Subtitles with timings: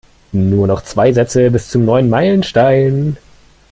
[0.31, 3.17] Nur noch zwei Sätze bis zum neuen Meilenstein.